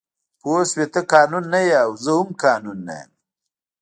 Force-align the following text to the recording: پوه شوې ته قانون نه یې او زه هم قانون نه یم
پوه 0.41 0.61
شوې 0.69 0.85
ته 0.93 1.01
قانون 1.13 1.43
نه 1.53 1.59
یې 1.67 1.75
او 1.83 1.91
زه 2.03 2.11
هم 2.19 2.29
قانون 2.43 2.77
نه 2.87 2.93
یم 3.01 3.11